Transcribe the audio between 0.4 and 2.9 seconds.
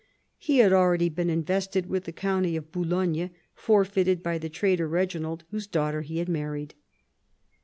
had already been invested with the county of